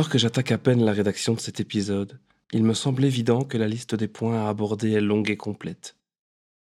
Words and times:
Alors 0.00 0.08
que 0.08 0.16
j'attaque 0.16 0.50
à 0.50 0.56
peine 0.56 0.82
la 0.82 0.94
rédaction 0.94 1.34
de 1.34 1.40
cet 1.40 1.60
épisode, 1.60 2.18
il 2.54 2.64
me 2.64 2.72
semble 2.72 3.04
évident 3.04 3.44
que 3.44 3.58
la 3.58 3.68
liste 3.68 3.94
des 3.94 4.08
points 4.08 4.46
à 4.46 4.48
aborder 4.48 4.92
est 4.92 5.00
longue 5.02 5.28
et 5.28 5.36
complète. 5.36 5.94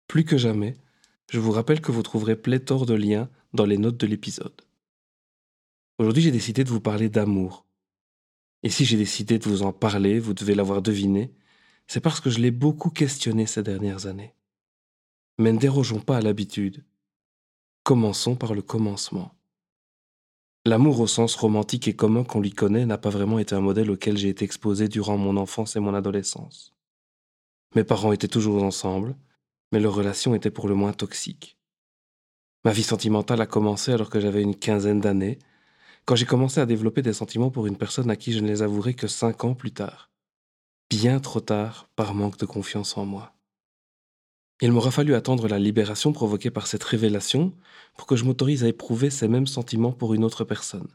Plus 0.06 0.24
que 0.24 0.38
jamais, 0.38 0.76
je 1.32 1.40
vous 1.40 1.50
rappelle 1.50 1.80
que 1.80 1.90
vous 1.90 2.04
trouverez 2.04 2.36
pléthore 2.36 2.86
de 2.86 2.94
liens 2.94 3.28
dans 3.52 3.66
les 3.66 3.76
notes 3.76 3.96
de 3.96 4.06
l'épisode. 4.06 4.54
Aujourd'hui, 5.98 6.22
j'ai 6.22 6.30
décidé 6.30 6.62
de 6.62 6.68
vous 6.68 6.80
parler 6.80 7.08
d'amour. 7.08 7.66
Et 8.62 8.70
si 8.70 8.84
j'ai 8.84 8.96
décidé 8.96 9.40
de 9.40 9.48
vous 9.48 9.64
en 9.64 9.72
parler, 9.72 10.20
vous 10.20 10.32
devez 10.32 10.54
l'avoir 10.54 10.80
deviné, 10.80 11.34
c'est 11.88 11.98
parce 11.98 12.20
que 12.20 12.30
je 12.30 12.38
l'ai 12.38 12.52
beaucoup 12.52 12.90
questionné 12.90 13.46
ces 13.46 13.64
dernières 13.64 14.06
années. 14.06 14.32
Mais 15.38 15.52
ne 15.52 15.58
dérogeons 15.58 15.98
pas 15.98 16.18
à 16.18 16.22
l'habitude. 16.22 16.84
Commençons 17.82 18.36
par 18.36 18.54
le 18.54 18.62
commencement. 18.62 19.34
L'amour 20.66 21.00
au 21.00 21.06
sens 21.06 21.34
romantique 21.36 21.88
et 21.88 21.94
commun 21.94 22.24
qu'on 22.24 22.40
lui 22.40 22.52
connaît 22.52 22.86
n'a 22.86 22.96
pas 22.96 23.10
vraiment 23.10 23.38
été 23.38 23.54
un 23.54 23.60
modèle 23.60 23.90
auquel 23.90 24.16
j'ai 24.16 24.30
été 24.30 24.46
exposé 24.46 24.88
durant 24.88 25.18
mon 25.18 25.36
enfance 25.36 25.76
et 25.76 25.80
mon 25.80 25.92
adolescence. 25.92 26.72
Mes 27.74 27.84
parents 27.84 28.12
étaient 28.12 28.28
toujours 28.28 28.62
ensemble, 28.62 29.14
mais 29.72 29.80
leur 29.80 29.94
relation 29.94 30.34
était 30.34 30.50
pour 30.50 30.66
le 30.66 30.74
moins 30.74 30.94
toxique. 30.94 31.58
Ma 32.64 32.72
vie 32.72 32.82
sentimentale 32.82 33.42
a 33.42 33.46
commencé 33.46 33.92
alors 33.92 34.08
que 34.08 34.20
j'avais 34.20 34.40
une 34.40 34.56
quinzaine 34.56 35.00
d'années, 35.00 35.38
quand 36.06 36.16
j'ai 36.16 36.24
commencé 36.24 36.60
à 36.60 36.66
développer 36.66 37.02
des 37.02 37.12
sentiments 37.12 37.50
pour 37.50 37.66
une 37.66 37.76
personne 37.76 38.10
à 38.10 38.16
qui 38.16 38.32
je 38.32 38.40
ne 38.40 38.48
les 38.48 38.62
avouerai 38.62 38.94
que 38.94 39.06
cinq 39.06 39.44
ans 39.44 39.54
plus 39.54 39.72
tard. 39.72 40.10
Bien 40.88 41.20
trop 41.20 41.40
tard 41.40 41.90
par 41.94 42.14
manque 42.14 42.38
de 42.38 42.46
confiance 42.46 42.96
en 42.96 43.04
moi. 43.04 43.34
Il 44.60 44.70
m'aura 44.72 44.90
fallu 44.90 45.14
attendre 45.14 45.48
la 45.48 45.58
libération 45.58 46.12
provoquée 46.12 46.50
par 46.50 46.66
cette 46.66 46.84
révélation 46.84 47.54
pour 47.96 48.06
que 48.06 48.16
je 48.16 48.24
m'autorise 48.24 48.64
à 48.64 48.68
éprouver 48.68 49.10
ces 49.10 49.28
mêmes 49.28 49.46
sentiments 49.46 49.92
pour 49.92 50.14
une 50.14 50.24
autre 50.24 50.44
personne. 50.44 50.88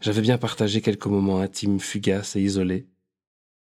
J'avais 0.00 0.22
bien 0.22 0.38
partagé 0.38 0.80
quelques 0.80 1.06
moments 1.06 1.38
intimes, 1.38 1.78
fugaces 1.78 2.34
et 2.34 2.40
isolés, 2.40 2.88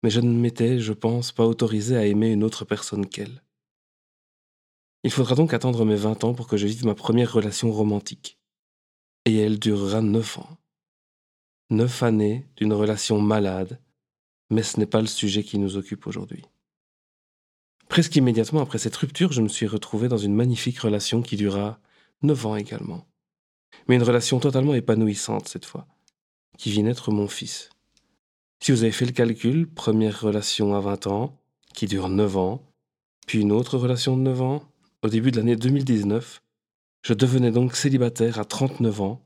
mais 0.02 0.10
je 0.10 0.20
ne 0.20 0.30
m'étais, 0.30 0.78
je 0.78 0.92
pense, 0.92 1.32
pas 1.32 1.44
autorisé 1.44 1.96
à 1.96 2.06
aimer 2.06 2.30
une 2.30 2.44
autre 2.44 2.64
personne 2.64 3.06
qu'elle. 3.06 3.42
Il 5.02 5.10
faudra 5.10 5.34
donc 5.34 5.54
attendre 5.54 5.84
mes 5.84 5.96
vingt 5.96 6.22
ans 6.22 6.34
pour 6.34 6.46
que 6.46 6.56
je 6.56 6.66
vive 6.66 6.84
ma 6.84 6.94
première 6.94 7.32
relation 7.32 7.72
romantique. 7.72 8.38
Et 9.24 9.36
elle 9.36 9.58
durera 9.58 10.00
neuf 10.00 10.38
ans. 10.38 10.58
Neuf 11.70 12.02
années 12.02 12.46
d'une 12.56 12.72
relation 12.72 13.20
malade, 13.20 13.80
mais 14.50 14.62
ce 14.62 14.78
n'est 14.78 14.86
pas 14.86 15.00
le 15.00 15.06
sujet 15.06 15.42
qui 15.42 15.58
nous 15.58 15.76
occupe 15.76 16.06
aujourd'hui. 16.06 16.44
Presque 17.88 18.16
immédiatement 18.16 18.60
après 18.60 18.78
cette 18.78 18.96
rupture, 18.96 19.32
je 19.32 19.42
me 19.42 19.48
suis 19.48 19.66
retrouvé 19.66 20.08
dans 20.08 20.18
une 20.18 20.34
magnifique 20.34 20.78
relation 20.78 21.22
qui 21.22 21.36
dura 21.36 21.80
neuf 22.22 22.44
ans 22.46 22.56
également. 22.56 23.06
Mais 23.86 23.96
une 23.96 24.02
relation 24.02 24.40
totalement 24.40 24.74
épanouissante 24.74 25.48
cette 25.48 25.64
fois, 25.64 25.86
qui 26.58 26.70
vit 26.70 26.82
naître 26.82 27.10
mon 27.10 27.28
fils. 27.28 27.70
Si 28.60 28.72
vous 28.72 28.82
avez 28.82 28.92
fait 28.92 29.06
le 29.06 29.12
calcul, 29.12 29.68
première 29.68 30.20
relation 30.20 30.74
à 30.74 30.80
20 30.80 31.06
ans, 31.06 31.40
qui 31.74 31.86
dure 31.86 32.08
9 32.08 32.36
ans, 32.36 32.62
puis 33.26 33.40
une 33.40 33.52
autre 33.52 33.78
relation 33.78 34.16
de 34.16 34.22
9 34.22 34.42
ans, 34.42 34.62
au 35.02 35.08
début 35.08 35.30
de 35.30 35.36
l'année 35.36 35.56
2019, 35.56 36.42
je 37.02 37.14
devenais 37.14 37.52
donc 37.52 37.76
célibataire 37.76 38.38
à 38.38 38.44
39 38.44 39.00
ans, 39.00 39.24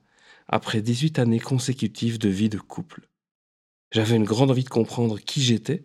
après 0.48 0.82
18 0.82 1.18
années 1.18 1.40
consécutives 1.40 2.18
de 2.18 2.28
vie 2.28 2.50
de 2.50 2.58
couple. 2.58 3.08
J'avais 3.90 4.16
une 4.16 4.24
grande 4.24 4.50
envie 4.50 4.64
de 4.64 4.68
comprendre 4.68 5.18
qui 5.18 5.40
j'étais 5.40 5.84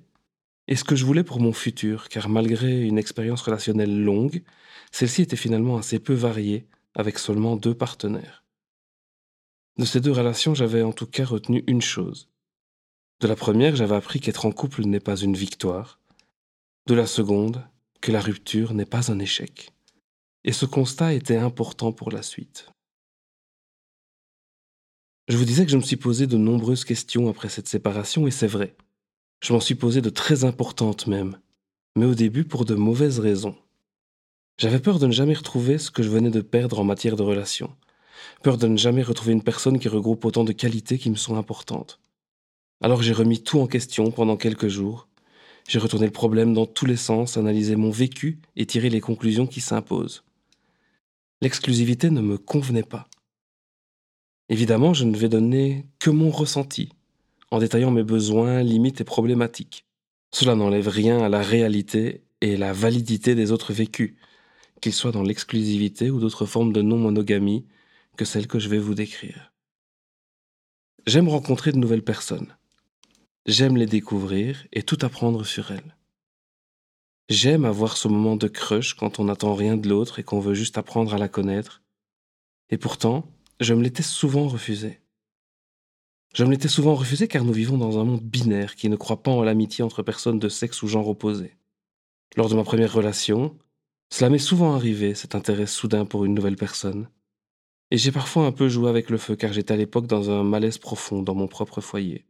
et 0.67 0.75
ce 0.75 0.83
que 0.83 0.95
je 0.95 1.05
voulais 1.05 1.23
pour 1.23 1.39
mon 1.39 1.53
futur, 1.53 2.09
car 2.09 2.29
malgré 2.29 2.81
une 2.81 2.97
expérience 2.97 3.41
relationnelle 3.41 4.03
longue, 4.03 4.43
celle-ci 4.91 5.21
était 5.21 5.35
finalement 5.35 5.77
assez 5.77 5.99
peu 5.99 6.13
variée, 6.13 6.67
avec 6.93 7.19
seulement 7.19 7.55
deux 7.55 7.75
partenaires. 7.75 8.43
De 9.77 9.85
ces 9.85 10.01
deux 10.01 10.11
relations, 10.11 10.55
j'avais 10.55 10.81
en 10.81 10.91
tout 10.91 11.05
cas 11.05 11.25
retenu 11.25 11.63
une 11.67 11.81
chose. 11.81 12.29
De 13.19 13.27
la 13.27 13.35
première, 13.35 13.75
j'avais 13.75 13.95
appris 13.95 14.19
qu'être 14.19 14.45
en 14.45 14.51
couple 14.51 14.83
n'est 14.85 14.99
pas 14.99 15.15
une 15.15 15.35
victoire. 15.35 15.99
De 16.87 16.95
la 16.95 17.07
seconde, 17.07 17.63
que 18.01 18.11
la 18.11 18.21
rupture 18.21 18.73
n'est 18.73 18.85
pas 18.85 19.11
un 19.11 19.19
échec. 19.19 19.71
Et 20.43 20.51
ce 20.51 20.65
constat 20.65 21.13
était 21.13 21.37
important 21.37 21.91
pour 21.91 22.11
la 22.11 22.23
suite. 22.23 22.71
Je 25.27 25.37
vous 25.37 25.45
disais 25.45 25.65
que 25.65 25.71
je 25.71 25.77
me 25.77 25.81
suis 25.81 25.97
posé 25.97 26.25
de 26.25 26.37
nombreuses 26.37 26.85
questions 26.85 27.29
après 27.29 27.49
cette 27.49 27.67
séparation, 27.67 28.27
et 28.27 28.31
c'est 28.31 28.47
vrai. 28.47 28.75
Je 29.39 29.53
m'en 29.53 29.59
suis 29.59 29.75
posé 29.75 30.01
de 30.01 30.09
très 30.09 30.43
importantes 30.43 31.07
même, 31.07 31.37
mais 31.95 32.05
au 32.05 32.15
début 32.15 32.43
pour 32.43 32.65
de 32.65 32.75
mauvaises 32.75 33.19
raisons. 33.19 33.55
J'avais 34.57 34.79
peur 34.79 34.97
de 34.97 35.05
ne 35.05 35.11
jamais 35.11 35.35
retrouver 35.35 35.77
ce 35.77 35.91
que 35.91 36.01
je 36.01 36.09
venais 36.09 36.31
de 36.31 36.41
perdre 36.41 36.79
en 36.79 36.83
matière 36.83 37.15
de 37.15 37.23
relations, 37.23 37.75
peur 38.41 38.57
de 38.57 38.67
ne 38.67 38.77
jamais 38.77 39.03
retrouver 39.03 39.33
une 39.33 39.43
personne 39.43 39.77
qui 39.77 39.89
regroupe 39.89 40.25
autant 40.25 40.43
de 40.43 40.53
qualités 40.53 40.97
qui 40.97 41.11
me 41.11 41.15
sont 41.15 41.35
importantes. 41.35 41.99
Alors 42.81 43.03
j'ai 43.03 43.13
remis 43.13 43.41
tout 43.43 43.59
en 43.59 43.67
question 43.67 44.09
pendant 44.11 44.37
quelques 44.37 44.67
jours, 44.67 45.07
j'ai 45.67 45.79
retourné 45.79 46.05
le 46.05 46.13
problème 46.13 46.53
dans 46.53 46.65
tous 46.65 46.85
les 46.85 46.95
sens, 46.95 47.37
analysé 47.37 47.75
mon 47.75 47.91
vécu 47.91 48.39
et 48.55 48.65
tiré 48.65 48.89
les 48.89 49.01
conclusions 49.01 49.47
qui 49.47 49.59
s'imposent. 49.59 50.23
L'exclusivité 51.41 52.09
ne 52.09 52.21
me 52.21 52.37
convenait 52.37 52.83
pas. 52.83 53.07
Évidemment, 54.49 54.93
je 54.93 55.03
ne 55.03 55.15
vais 55.15 55.27
donner 55.27 55.85
que 55.99 56.09
mon 56.09 56.31
ressenti, 56.31 56.89
en 57.51 57.59
détaillant 57.59 57.91
mes 57.91 58.03
besoins, 58.03 58.63
limites 58.63 59.01
et 59.01 59.05
problématiques. 59.05 59.85
Cela 60.31 60.55
n'enlève 60.55 60.87
rien 60.87 61.19
à 61.19 61.29
la 61.29 61.41
réalité 61.41 62.23
et 62.41 62.57
la 62.57 62.73
validité 62.73 63.35
des 63.35 63.51
autres 63.51 63.73
vécus, 63.73 64.15
qu'ils 64.81 64.93
soient 64.93 65.11
dans 65.11 65.23
l'exclusivité 65.23 66.11
ou 66.11 66.19
d'autres 66.19 66.45
formes 66.45 66.73
de 66.73 66.81
non-monogamie 66.81 67.65
que 68.17 68.25
celles 68.25 68.47
que 68.47 68.59
je 68.59 68.69
vais 68.69 68.79
vous 68.79 68.93
décrire. 68.93 69.53
J'aime 71.05 71.29
rencontrer 71.29 71.71
de 71.71 71.77
nouvelles 71.77 72.03
personnes. 72.03 72.55
J'aime 73.45 73.77
les 73.77 73.85
découvrir 73.85 74.67
et 74.73 74.83
tout 74.83 74.97
apprendre 75.01 75.45
sur 75.45 75.71
elles. 75.71 75.95
J'aime 77.29 77.65
avoir 77.65 77.97
ce 77.97 78.07
moment 78.07 78.35
de 78.35 78.47
crush 78.47 78.93
quand 78.93 79.19
on 79.19 79.25
n'attend 79.25 79.53
rien 79.53 79.77
de 79.77 79.87
l'autre 79.87 80.19
et 80.19 80.23
qu'on 80.23 80.39
veut 80.39 80.53
juste 80.53 80.77
apprendre 80.77 81.13
à 81.13 81.17
la 81.17 81.27
connaître. 81.27 81.81
Et 82.69 82.77
pourtant, 82.77 83.25
je 83.59 83.73
me 83.73 83.83
l'étais 83.83 84.03
souvent 84.03 84.47
refusé. 84.47 84.99
Je 86.33 86.43
me 86.43 86.51
l'étais 86.51 86.67
souvent 86.67 86.95
refusé 86.95 87.27
car 87.27 87.43
nous 87.43 87.53
vivons 87.53 87.77
dans 87.77 87.99
un 87.99 88.03
monde 88.03 88.21
binaire 88.21 88.75
qui 88.75 88.89
ne 88.89 88.95
croit 88.95 89.23
pas 89.23 89.31
en 89.31 89.43
l'amitié 89.43 89.83
entre 89.83 90.03
personnes 90.03 90.39
de 90.39 90.49
sexe 90.49 90.83
ou 90.83 90.87
genre 90.87 91.07
opposé. 91.07 91.55
Lors 92.35 92.49
de 92.49 92.55
ma 92.55 92.63
première 92.63 92.93
relation, 92.93 93.57
cela 94.09 94.29
m'est 94.29 94.37
souvent 94.37 94.75
arrivé, 94.75 95.15
cet 95.15 95.35
intérêt 95.35 95.65
soudain 95.65 96.05
pour 96.05 96.25
une 96.25 96.33
nouvelle 96.33 96.55
personne. 96.55 97.09
Et 97.89 97.97
j'ai 97.97 98.11
parfois 98.11 98.45
un 98.45 98.51
peu 98.51 98.69
joué 98.69 98.89
avec 98.89 99.09
le 99.09 99.17
feu 99.17 99.35
car 99.35 99.53
j'étais 99.53 99.73
à 99.73 99.77
l'époque 99.77 100.07
dans 100.07 100.29
un 100.29 100.43
malaise 100.43 100.77
profond 100.77 101.23
dans 101.23 101.35
mon 101.35 101.47
propre 101.47 101.81
foyer. 101.81 102.25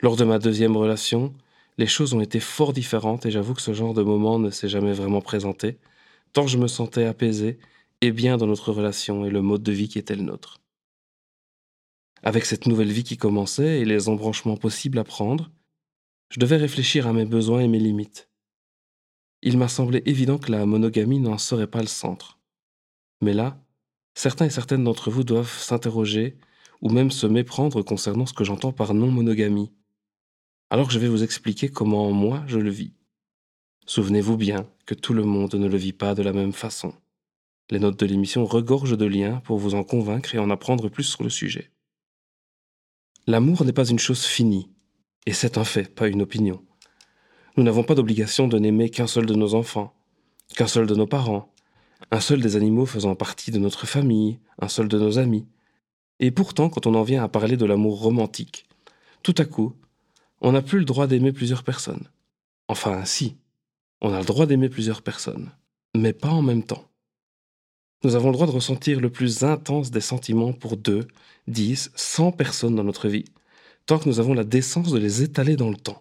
Lors 0.00 0.16
de 0.16 0.24
ma 0.24 0.38
deuxième 0.38 0.76
relation, 0.76 1.34
les 1.78 1.86
choses 1.86 2.14
ont 2.14 2.20
été 2.20 2.38
fort 2.38 2.72
différentes 2.72 3.26
et 3.26 3.30
j'avoue 3.30 3.54
que 3.54 3.62
ce 3.62 3.72
genre 3.72 3.94
de 3.94 4.02
moment 4.02 4.38
ne 4.38 4.50
s'est 4.50 4.68
jamais 4.68 4.92
vraiment 4.92 5.20
présenté, 5.20 5.78
tant 6.32 6.46
je 6.46 6.58
me 6.58 6.68
sentais 6.68 7.04
apaisé 7.04 7.58
et 8.00 8.12
bien 8.12 8.36
dans 8.36 8.46
notre 8.46 8.72
relation 8.72 9.24
et 9.24 9.30
le 9.30 9.42
mode 9.42 9.62
de 9.62 9.72
vie 9.72 9.88
qui 9.88 9.98
était 9.98 10.16
le 10.16 10.22
nôtre. 10.22 10.60
Avec 12.22 12.44
cette 12.44 12.66
nouvelle 12.66 12.92
vie 12.92 13.04
qui 13.04 13.16
commençait 13.16 13.80
et 13.80 13.84
les 13.84 14.08
embranchements 14.08 14.56
possibles 14.56 14.98
à 14.98 15.04
prendre, 15.04 15.50
je 16.30 16.40
devais 16.40 16.56
réfléchir 16.56 17.06
à 17.06 17.12
mes 17.12 17.24
besoins 17.24 17.60
et 17.60 17.68
mes 17.68 17.78
limites. 17.78 18.28
Il 19.42 19.56
m'a 19.56 19.68
semblé 19.68 20.02
évident 20.04 20.38
que 20.38 20.50
la 20.50 20.66
monogamie 20.66 21.20
n'en 21.20 21.38
serait 21.38 21.68
pas 21.68 21.80
le 21.80 21.86
centre. 21.86 22.38
Mais 23.20 23.32
là, 23.32 23.62
certains 24.14 24.46
et 24.46 24.50
certaines 24.50 24.84
d'entre 24.84 25.10
vous 25.10 25.24
doivent 25.24 25.56
s'interroger 25.58 26.36
ou 26.80 26.90
même 26.90 27.10
se 27.10 27.26
méprendre 27.26 27.82
concernant 27.82 28.26
ce 28.26 28.32
que 28.32 28.44
j'entends 28.44 28.72
par 28.72 28.94
non-monogamie. 28.94 29.72
Alors 30.70 30.90
je 30.90 30.98
vais 30.98 31.08
vous 31.08 31.22
expliquer 31.22 31.68
comment 31.68 32.10
moi 32.12 32.42
je 32.46 32.58
le 32.58 32.70
vis. 32.70 32.92
Souvenez-vous 33.86 34.36
bien 34.36 34.68
que 34.86 34.94
tout 34.94 35.14
le 35.14 35.24
monde 35.24 35.54
ne 35.54 35.66
le 35.66 35.78
vit 35.78 35.92
pas 35.92 36.14
de 36.14 36.22
la 36.22 36.32
même 36.32 36.52
façon. 36.52 36.92
Les 37.70 37.78
notes 37.78 37.98
de 37.98 38.06
l'émission 38.06 38.44
regorgent 38.44 38.96
de 38.96 39.06
liens 39.06 39.40
pour 39.44 39.58
vous 39.58 39.74
en 39.74 39.84
convaincre 39.84 40.34
et 40.34 40.38
en 40.38 40.50
apprendre 40.50 40.88
plus 40.88 41.04
sur 41.04 41.22
le 41.22 41.30
sujet. 41.30 41.70
L'amour 43.28 43.62
n'est 43.66 43.74
pas 43.74 43.86
une 43.86 43.98
chose 43.98 44.24
finie, 44.24 44.70
et 45.26 45.34
c'est 45.34 45.58
un 45.58 45.64
fait, 45.64 45.94
pas 45.94 46.08
une 46.08 46.22
opinion. 46.22 46.64
Nous 47.58 47.62
n'avons 47.62 47.82
pas 47.82 47.94
d'obligation 47.94 48.48
de 48.48 48.58
n'aimer 48.58 48.88
qu'un 48.88 49.06
seul 49.06 49.26
de 49.26 49.34
nos 49.34 49.54
enfants, 49.54 49.92
qu'un 50.56 50.66
seul 50.66 50.86
de 50.86 50.94
nos 50.94 51.06
parents, 51.06 51.52
un 52.10 52.20
seul 52.20 52.40
des 52.40 52.56
animaux 52.56 52.86
faisant 52.86 53.14
partie 53.14 53.50
de 53.50 53.58
notre 53.58 53.86
famille, 53.86 54.38
un 54.62 54.68
seul 54.68 54.88
de 54.88 54.98
nos 54.98 55.18
amis. 55.18 55.46
Et 56.20 56.30
pourtant, 56.30 56.70
quand 56.70 56.86
on 56.86 56.94
en 56.94 57.02
vient 57.02 57.22
à 57.22 57.28
parler 57.28 57.58
de 57.58 57.66
l'amour 57.66 58.00
romantique, 58.00 58.66
tout 59.22 59.34
à 59.36 59.44
coup, 59.44 59.76
on 60.40 60.52
n'a 60.52 60.62
plus 60.62 60.78
le 60.78 60.86
droit 60.86 61.06
d'aimer 61.06 61.32
plusieurs 61.32 61.64
personnes. 61.64 62.08
Enfin, 62.66 63.04
si, 63.04 63.36
on 64.00 64.14
a 64.14 64.20
le 64.20 64.24
droit 64.24 64.46
d'aimer 64.46 64.70
plusieurs 64.70 65.02
personnes, 65.02 65.50
mais 65.94 66.14
pas 66.14 66.30
en 66.30 66.40
même 66.40 66.64
temps. 66.64 66.88
Nous 68.04 68.14
avons 68.14 68.28
le 68.28 68.34
droit 68.34 68.46
de 68.46 68.52
ressentir 68.52 69.00
le 69.00 69.10
plus 69.10 69.42
intense 69.42 69.90
des 69.90 70.00
sentiments 70.00 70.52
pour 70.52 70.76
deux, 70.76 71.08
dix, 71.48 71.90
cent 71.96 72.30
personnes 72.30 72.76
dans 72.76 72.84
notre 72.84 73.08
vie, 73.08 73.24
tant 73.86 73.98
que 73.98 74.08
nous 74.08 74.20
avons 74.20 74.34
la 74.34 74.44
décence 74.44 74.92
de 74.92 74.98
les 74.98 75.22
étaler 75.22 75.56
dans 75.56 75.68
le 75.68 75.76
temps. 75.76 76.00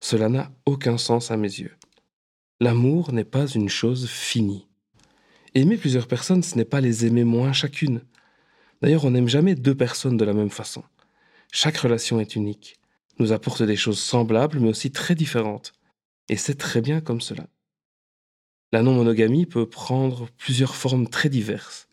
Cela 0.00 0.28
n'a 0.28 0.52
aucun 0.66 0.98
sens 0.98 1.30
à 1.30 1.38
mes 1.38 1.48
yeux. 1.48 1.74
L'amour 2.60 3.12
n'est 3.12 3.24
pas 3.24 3.46
une 3.46 3.70
chose 3.70 4.08
finie. 4.08 4.66
Aimer 5.54 5.78
plusieurs 5.78 6.06
personnes, 6.06 6.42
ce 6.42 6.56
n'est 6.56 6.66
pas 6.66 6.82
les 6.82 7.06
aimer 7.06 7.24
moins 7.24 7.54
chacune. 7.54 8.02
D'ailleurs, 8.82 9.06
on 9.06 9.12
n'aime 9.12 9.28
jamais 9.28 9.54
deux 9.54 9.74
personnes 9.74 10.18
de 10.18 10.24
la 10.24 10.34
même 10.34 10.50
façon. 10.50 10.84
Chaque 11.50 11.78
relation 11.78 12.20
est 12.20 12.36
unique, 12.36 12.78
nous 13.18 13.32
apporte 13.32 13.62
des 13.62 13.76
choses 13.76 14.00
semblables 14.00 14.60
mais 14.60 14.68
aussi 14.68 14.90
très 14.90 15.14
différentes. 15.14 15.72
Et 16.28 16.36
c'est 16.36 16.58
très 16.58 16.82
bien 16.82 17.00
comme 17.00 17.22
cela. 17.22 17.46
La 18.70 18.82
non-monogamie 18.82 19.46
peut 19.46 19.68
prendre 19.68 20.28
plusieurs 20.36 20.74
formes 20.74 21.08
très 21.08 21.30
diverses, 21.30 21.88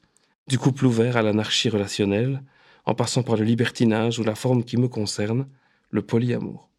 du 0.48 0.60
couple 0.60 0.86
ouvert 0.86 1.16
à 1.16 1.22
l'anarchie 1.22 1.70
relationnelle, 1.70 2.44
en 2.84 2.94
passant 2.94 3.24
par 3.24 3.38
le 3.38 3.46
libertinage 3.46 4.20
ou 4.20 4.24
la 4.24 4.36
forme 4.36 4.64
qui 4.66 4.76
me 4.76 4.90
concerne, 4.90 5.48
le 5.90 6.02
polyamour. 6.02 6.70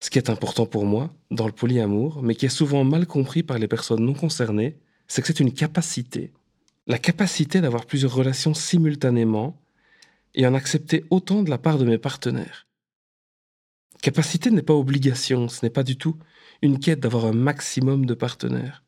Ce 0.00 0.10
qui 0.10 0.18
est 0.18 0.28
important 0.28 0.66
pour 0.66 0.84
moi 0.84 1.14
dans 1.30 1.46
le 1.46 1.52
polyamour, 1.52 2.22
mais 2.22 2.34
qui 2.34 2.44
est 2.44 2.50
souvent 2.50 2.84
mal 2.84 3.06
compris 3.06 3.42
par 3.42 3.58
les 3.58 3.68
personnes 3.68 4.04
non 4.04 4.12
concernées, 4.12 4.78
c'est 5.08 5.22
que 5.22 5.28
c'est 5.28 5.40
une 5.40 5.54
capacité. 5.54 6.34
La 6.86 6.98
capacité 6.98 7.62
d'avoir 7.62 7.86
plusieurs 7.86 8.14
relations 8.14 8.52
simultanément 8.52 9.58
et 10.34 10.46
en 10.46 10.52
accepter 10.52 11.06
autant 11.08 11.42
de 11.42 11.48
la 11.48 11.56
part 11.56 11.78
de 11.78 11.86
mes 11.86 11.96
partenaires. 11.96 12.66
Capacité 14.02 14.50
n'est 14.50 14.60
pas 14.60 14.74
obligation, 14.74 15.48
ce 15.48 15.64
n'est 15.64 15.70
pas 15.70 15.84
du 15.84 15.96
tout 15.96 16.18
une 16.64 16.78
quête 16.78 17.00
d'avoir 17.00 17.26
un 17.26 17.34
maximum 17.34 18.06
de 18.06 18.14
partenaires. 18.14 18.82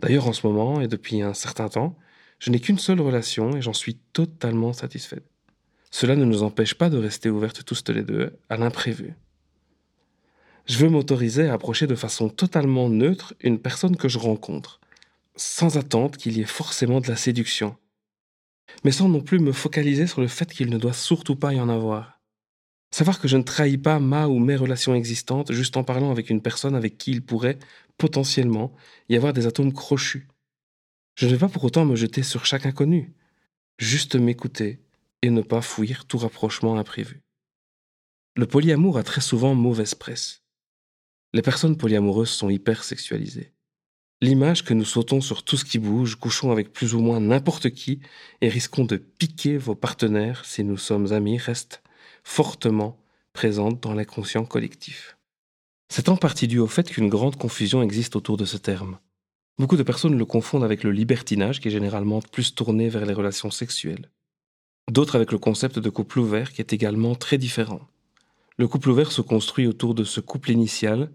D'ailleurs, 0.00 0.26
en 0.26 0.32
ce 0.32 0.44
moment, 0.44 0.80
et 0.80 0.88
depuis 0.88 1.22
un 1.22 1.34
certain 1.34 1.68
temps, 1.68 1.96
je 2.40 2.50
n'ai 2.50 2.58
qu'une 2.58 2.80
seule 2.80 3.00
relation 3.00 3.56
et 3.56 3.62
j'en 3.62 3.72
suis 3.72 3.94
totalement 4.12 4.72
satisfait. 4.72 5.22
Cela 5.92 6.16
ne 6.16 6.24
nous 6.24 6.42
empêche 6.42 6.74
pas 6.74 6.90
de 6.90 6.98
rester 6.98 7.30
ouvertes 7.30 7.64
tous 7.64 7.84
les 7.90 8.02
deux 8.02 8.36
à 8.48 8.56
l'imprévu. 8.56 9.14
Je 10.66 10.78
veux 10.78 10.88
m'autoriser 10.88 11.48
à 11.48 11.52
approcher 11.52 11.86
de 11.86 11.94
façon 11.94 12.28
totalement 12.28 12.88
neutre 12.88 13.34
une 13.40 13.60
personne 13.60 13.96
que 13.96 14.08
je 14.08 14.18
rencontre, 14.18 14.80
sans 15.36 15.78
attendre 15.78 16.18
qu'il 16.18 16.36
y 16.36 16.40
ait 16.40 16.44
forcément 16.44 17.00
de 17.00 17.06
la 17.06 17.14
séduction, 17.14 17.76
mais 18.82 18.90
sans 18.90 19.08
non 19.08 19.20
plus 19.20 19.38
me 19.38 19.52
focaliser 19.52 20.08
sur 20.08 20.20
le 20.20 20.28
fait 20.28 20.52
qu'il 20.52 20.70
ne 20.70 20.78
doit 20.78 20.92
surtout 20.92 21.36
pas 21.36 21.54
y 21.54 21.60
en 21.60 21.68
avoir. 21.68 22.15
Savoir 22.90 23.20
que 23.20 23.28
je 23.28 23.36
ne 23.36 23.42
trahis 23.42 23.78
pas 23.78 23.98
ma 23.98 24.28
ou 24.28 24.38
mes 24.38 24.56
relations 24.56 24.94
existantes 24.94 25.52
juste 25.52 25.76
en 25.76 25.84
parlant 25.84 26.10
avec 26.10 26.30
une 26.30 26.40
personne 26.40 26.74
avec 26.74 26.96
qui 26.98 27.10
il 27.10 27.22
pourrait, 27.22 27.58
potentiellement, 27.98 28.74
y 29.08 29.16
avoir 29.16 29.32
des 29.32 29.46
atomes 29.46 29.72
crochus. 29.72 30.28
Je 31.16 31.26
ne 31.26 31.32
vais 31.32 31.38
pas 31.38 31.48
pour 31.48 31.64
autant 31.64 31.84
me 31.84 31.96
jeter 31.96 32.22
sur 32.22 32.46
chaque 32.46 32.66
inconnu, 32.66 33.12
juste 33.78 34.16
m'écouter 34.16 34.80
et 35.22 35.30
ne 35.30 35.42
pas 35.42 35.62
fuir 35.62 36.04
tout 36.04 36.18
rapprochement 36.18 36.78
imprévu. 36.78 37.22
Le 38.36 38.46
polyamour 38.46 38.98
a 38.98 39.02
très 39.02 39.22
souvent 39.22 39.54
mauvaise 39.54 39.94
presse. 39.94 40.42
Les 41.32 41.42
personnes 41.42 41.76
polyamoureuses 41.76 42.30
sont 42.30 42.50
hyper 42.50 42.84
sexualisées. 42.84 43.52
L'image 44.22 44.64
que 44.64 44.72
nous 44.72 44.84
sautons 44.84 45.20
sur 45.20 45.42
tout 45.42 45.56
ce 45.56 45.64
qui 45.64 45.78
bouge, 45.78 46.16
couchons 46.16 46.50
avec 46.50 46.72
plus 46.72 46.94
ou 46.94 47.00
moins 47.00 47.20
n'importe 47.20 47.70
qui 47.70 48.00
et 48.40 48.48
risquons 48.48 48.84
de 48.84 48.96
piquer 48.96 49.58
vos 49.58 49.74
partenaires 49.74 50.44
si 50.44 50.64
nous 50.64 50.78
sommes 50.78 51.12
amis 51.12 51.36
reste 51.36 51.82
fortement 52.26 52.98
présente 53.32 53.80
dans 53.80 53.94
l'inconscient 53.94 54.44
collectif. 54.44 55.16
C'est 55.88 56.08
en 56.08 56.16
partie 56.16 56.48
dû 56.48 56.58
au 56.58 56.66
fait 56.66 56.90
qu'une 56.90 57.08
grande 57.08 57.36
confusion 57.36 57.82
existe 57.82 58.16
autour 58.16 58.36
de 58.36 58.44
ce 58.44 58.56
terme. 58.56 58.98
Beaucoup 59.58 59.76
de 59.76 59.84
personnes 59.84 60.18
le 60.18 60.24
confondent 60.24 60.64
avec 60.64 60.82
le 60.82 60.90
libertinage 60.90 61.60
qui 61.60 61.68
est 61.68 61.70
généralement 61.70 62.20
plus 62.20 62.54
tourné 62.54 62.88
vers 62.88 63.06
les 63.06 63.14
relations 63.14 63.52
sexuelles. 63.52 64.10
D'autres 64.90 65.14
avec 65.14 65.30
le 65.30 65.38
concept 65.38 65.78
de 65.78 65.88
couple 65.88 66.18
ouvert 66.18 66.52
qui 66.52 66.60
est 66.60 66.72
également 66.72 67.14
très 67.14 67.38
différent. 67.38 67.80
Le 68.58 68.66
couple 68.66 68.90
ouvert 68.90 69.12
se 69.12 69.22
construit 69.22 69.68
autour 69.68 69.94
de 69.94 70.04
ce 70.04 70.20
couple 70.20 70.50
initial 70.50 71.12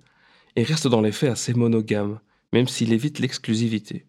et 0.55 0.63
reste 0.63 0.87
dans 0.87 1.01
les 1.01 1.11
faits 1.11 1.31
assez 1.31 1.53
monogame, 1.53 2.21
même 2.53 2.69
s'il 2.69 2.93
évite 2.93 3.19
l'exclusivité. 3.19 4.05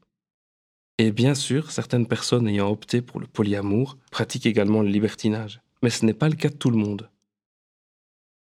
Et 0.99 1.11
bien 1.11 1.35
sûr, 1.35 1.73
certaines 1.73 2.07
personnes 2.07 2.47
ayant 2.47 2.71
opté 2.71 3.03
pour 3.03 3.19
le 3.19 3.27
polyamour 3.27 3.99
pratiquent 4.13 4.47
également 4.47 4.83
le 4.83 4.89
libertinage, 4.89 5.63
mais 5.83 5.91
ce 5.91 6.07
n'est 6.07 6.15
pas 6.15 6.29
le 6.29 6.37
cas 6.37 6.49
de 6.49 6.57
tout 6.57 6.71
le 6.71 6.77
monde. 6.77 7.11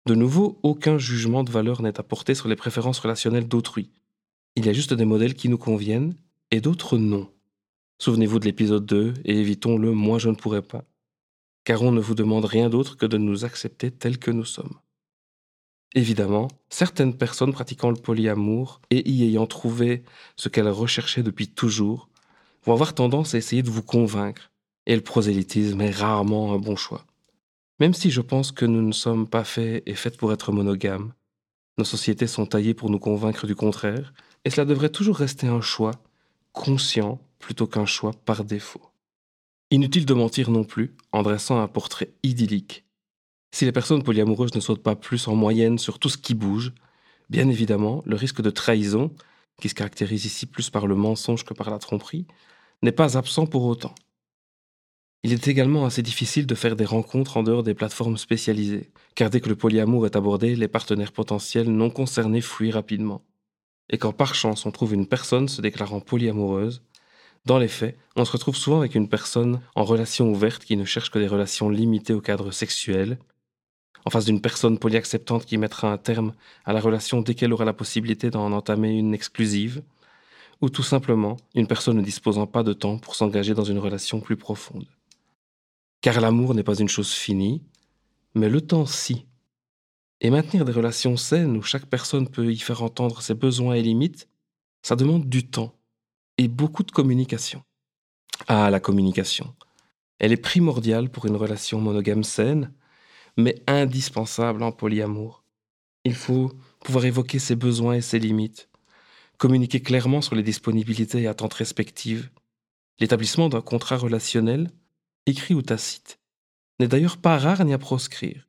De 0.06 0.14
nouveau, 0.14 0.58
aucun 0.62 0.98
jugement 0.98 1.44
de 1.44 1.50
valeur 1.50 1.82
n'est 1.82 2.00
apporté 2.00 2.34
sur 2.34 2.48
les 2.48 2.56
préférences 2.56 2.98
relationnelles 2.98 3.46
d'autrui. 3.46 3.90
Il 4.56 4.66
y 4.66 4.68
a 4.68 4.72
juste 4.72 4.94
des 4.94 5.04
modèles 5.04 5.34
qui 5.34 5.48
nous 5.48 5.58
conviennent 5.58 6.14
et 6.50 6.60
d'autres 6.60 6.98
non. 6.98 7.30
Souvenez-vous 7.98 8.40
de 8.40 8.46
l'épisode 8.46 8.84
2 8.84 9.14
et 9.24 9.38
évitons 9.38 9.78
le 9.78 9.92
moi 9.92 10.18
je 10.18 10.28
ne 10.28 10.34
pourrais 10.34 10.62
pas. 10.62 10.84
Car 11.64 11.82
on 11.82 11.92
ne 11.92 12.00
vous 12.00 12.16
demande 12.16 12.44
rien 12.44 12.68
d'autre 12.68 12.96
que 12.96 13.06
de 13.06 13.16
nous 13.16 13.44
accepter 13.44 13.92
tels 13.92 14.18
que 14.18 14.32
nous 14.32 14.44
sommes. 14.44 14.78
Évidemment, 15.94 16.48
certaines 16.68 17.16
personnes 17.16 17.52
pratiquant 17.52 17.90
le 17.90 17.96
polyamour 17.96 18.80
et 18.90 19.08
y 19.08 19.24
ayant 19.24 19.46
trouvé 19.46 20.04
ce 20.36 20.48
qu'elles 20.48 20.68
recherchaient 20.68 21.22
depuis 21.22 21.48
toujours 21.48 22.08
vont 22.64 22.72
avoir 22.72 22.94
tendance 22.94 23.34
à 23.34 23.38
essayer 23.38 23.62
de 23.62 23.70
vous 23.70 23.82
convaincre, 23.82 24.50
et 24.86 24.94
le 24.94 25.02
prosélytisme 25.02 25.80
est 25.80 25.90
rarement 25.90 26.54
un 26.54 26.58
bon 26.58 26.76
choix. 26.76 27.04
Même 27.82 27.94
si 27.94 28.12
je 28.12 28.20
pense 28.20 28.52
que 28.52 28.64
nous 28.64 28.80
ne 28.80 28.92
sommes 28.92 29.26
pas 29.26 29.42
faits 29.42 29.82
et 29.86 29.96
faites 29.96 30.16
pour 30.16 30.32
être 30.32 30.52
monogames, 30.52 31.12
nos 31.78 31.84
sociétés 31.84 32.28
sont 32.28 32.46
taillées 32.46 32.74
pour 32.74 32.90
nous 32.90 33.00
convaincre 33.00 33.44
du 33.44 33.56
contraire, 33.56 34.14
et 34.44 34.50
cela 34.50 34.64
devrait 34.64 34.88
toujours 34.88 35.16
rester 35.16 35.48
un 35.48 35.60
choix 35.60 35.90
conscient 36.52 37.20
plutôt 37.40 37.66
qu'un 37.66 37.84
choix 37.84 38.12
par 38.24 38.44
défaut. 38.44 38.82
Inutile 39.72 40.06
de 40.06 40.14
mentir 40.14 40.52
non 40.52 40.62
plus 40.62 40.94
en 41.10 41.24
dressant 41.24 41.60
un 41.60 41.66
portrait 41.66 42.12
idyllique 42.22 42.84
si 43.50 43.64
les 43.64 43.72
personnes 43.72 44.04
polyamoureuses 44.04 44.54
ne 44.54 44.60
sautent 44.60 44.84
pas 44.84 44.94
plus 44.94 45.26
en 45.26 45.34
moyenne 45.34 45.76
sur 45.76 45.98
tout 45.98 46.08
ce 46.08 46.18
qui 46.18 46.34
bouge, 46.34 46.72
bien 47.30 47.48
évidemment, 47.48 48.04
le 48.06 48.14
risque 48.14 48.42
de 48.42 48.50
trahison, 48.50 49.12
qui 49.60 49.68
se 49.68 49.74
caractérise 49.74 50.24
ici 50.24 50.46
plus 50.46 50.70
par 50.70 50.86
le 50.86 50.94
mensonge 50.94 51.44
que 51.44 51.52
par 51.52 51.68
la 51.68 51.80
tromperie, 51.80 52.28
n'est 52.82 52.92
pas 52.92 53.18
absent 53.18 53.46
pour 53.46 53.64
autant. 53.64 53.92
Il 55.24 55.32
est 55.32 55.46
également 55.46 55.84
assez 55.84 56.02
difficile 56.02 56.48
de 56.48 56.54
faire 56.56 56.74
des 56.74 56.84
rencontres 56.84 57.36
en 57.36 57.44
dehors 57.44 57.62
des 57.62 57.74
plateformes 57.74 58.16
spécialisées, 58.16 58.90
car 59.14 59.30
dès 59.30 59.40
que 59.40 59.48
le 59.48 59.54
polyamour 59.54 60.04
est 60.04 60.16
abordé, 60.16 60.56
les 60.56 60.66
partenaires 60.66 61.12
potentiels 61.12 61.70
non 61.70 61.90
concernés 61.90 62.40
fuient 62.40 62.72
rapidement. 62.72 63.22
Et 63.88 63.98
quand 63.98 64.12
par 64.12 64.34
chance 64.34 64.66
on 64.66 64.72
trouve 64.72 64.94
une 64.94 65.06
personne 65.06 65.46
se 65.46 65.60
déclarant 65.60 66.00
polyamoureuse, 66.00 66.82
dans 67.44 67.58
les 67.58 67.68
faits, 67.68 67.96
on 68.16 68.24
se 68.24 68.32
retrouve 68.32 68.56
souvent 68.56 68.80
avec 68.80 68.96
une 68.96 69.08
personne 69.08 69.60
en 69.76 69.84
relation 69.84 70.28
ouverte 70.28 70.64
qui 70.64 70.76
ne 70.76 70.84
cherche 70.84 71.10
que 71.10 71.20
des 71.20 71.28
relations 71.28 71.68
limitées 71.68 72.14
au 72.14 72.20
cadre 72.20 72.50
sexuel, 72.50 73.16
en 74.04 74.10
face 74.10 74.24
d'une 74.24 74.40
personne 74.40 74.78
polyacceptante 74.78 75.46
qui 75.46 75.56
mettra 75.56 75.92
un 75.92 75.98
terme 75.98 76.32
à 76.64 76.72
la 76.72 76.80
relation 76.80 77.20
dès 77.20 77.36
qu'elle 77.36 77.52
aura 77.52 77.64
la 77.64 77.72
possibilité 77.72 78.30
d'en 78.30 78.50
entamer 78.50 78.90
une 78.90 79.14
exclusive, 79.14 79.82
ou 80.60 80.68
tout 80.68 80.82
simplement 80.82 81.36
une 81.54 81.68
personne 81.68 81.96
ne 81.96 82.02
disposant 82.02 82.48
pas 82.48 82.64
de 82.64 82.72
temps 82.72 82.98
pour 82.98 83.14
s'engager 83.14 83.54
dans 83.54 83.62
une 83.62 83.78
relation 83.78 84.20
plus 84.20 84.36
profonde. 84.36 84.86
Car 86.02 86.20
l'amour 86.20 86.54
n'est 86.54 86.64
pas 86.64 86.78
une 86.78 86.88
chose 86.88 87.12
finie, 87.12 87.62
mais 88.34 88.48
le 88.48 88.60
temps 88.60 88.86
si. 88.86 89.24
Et 90.20 90.30
maintenir 90.30 90.64
des 90.64 90.72
relations 90.72 91.16
saines 91.16 91.56
où 91.56 91.62
chaque 91.62 91.86
personne 91.86 92.28
peut 92.28 92.52
y 92.52 92.58
faire 92.58 92.82
entendre 92.82 93.22
ses 93.22 93.34
besoins 93.34 93.74
et 93.74 93.82
limites, 93.82 94.28
ça 94.82 94.96
demande 94.96 95.28
du 95.28 95.48
temps 95.48 95.74
et 96.38 96.48
beaucoup 96.48 96.82
de 96.82 96.90
communication. 96.90 97.62
Ah, 98.48 98.68
la 98.70 98.80
communication. 98.80 99.54
Elle 100.18 100.32
est 100.32 100.36
primordiale 100.36 101.08
pour 101.08 101.26
une 101.26 101.36
relation 101.36 101.80
monogame 101.80 102.24
saine, 102.24 102.72
mais 103.36 103.62
indispensable 103.68 104.64
en 104.64 104.72
polyamour. 104.72 105.44
Il 106.04 106.14
faut 106.14 106.52
pouvoir 106.84 107.04
évoquer 107.04 107.38
ses 107.38 107.54
besoins 107.54 107.94
et 107.94 108.00
ses 108.00 108.18
limites, 108.18 108.68
communiquer 109.38 109.80
clairement 109.80 110.20
sur 110.20 110.34
les 110.34 110.42
disponibilités 110.42 111.22
et 111.22 111.26
attentes 111.28 111.54
respectives. 111.54 112.30
L'établissement 112.98 113.48
d'un 113.48 113.60
contrat 113.60 113.96
relationnel, 113.96 114.68
écrit 115.26 115.54
ou 115.54 115.62
tacite, 115.62 116.18
n'est 116.78 116.88
d'ailleurs 116.88 117.18
pas 117.18 117.38
rare 117.38 117.64
ni 117.64 117.72
à 117.72 117.78
proscrire. 117.78 118.48